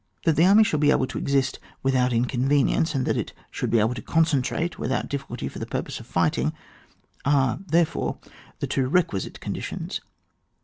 That 0.25 0.35
the 0.35 0.47
army 0.47 0.63
shall 0.63 0.79
be 0.79 0.89
able 0.89 1.05
to 1.05 1.19
exist 1.19 1.59
without 1.83 2.11
inconvenience, 2.11 2.95
and 2.95 3.05
that 3.05 3.17
it 3.17 3.33
shall 3.51 3.69
be 3.69 3.77
able 3.77 3.93
to 3.93 4.01
concentrate 4.01 4.79
without 4.79 5.07
difficulty 5.07 5.47
for 5.47 5.59
the 5.59 5.67
purpose 5.67 5.99
of 5.99 6.07
fighting, 6.07 6.53
are, 7.23 7.59
therefore, 7.67 8.17
the 8.61 8.65
two 8.65 8.87
requisite 8.87 9.39
con 9.39 9.53
ditions. 9.53 9.99